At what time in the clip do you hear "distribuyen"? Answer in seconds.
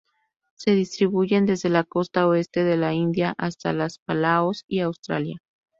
0.71-1.45